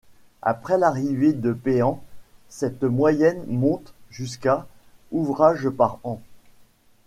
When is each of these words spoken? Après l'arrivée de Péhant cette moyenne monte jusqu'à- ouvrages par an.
Après 0.41 0.79
l'arrivée 0.79 1.31
de 1.31 1.53
Péhant 1.53 2.03
cette 2.49 2.83
moyenne 2.85 3.43
monte 3.45 3.93
jusqu'à- 4.09 4.65
ouvrages 5.11 5.69
par 5.69 5.99
an. 6.03 6.19